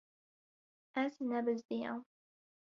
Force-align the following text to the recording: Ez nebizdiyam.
Ez 1.01 1.13
nebizdiyam. 1.19 1.99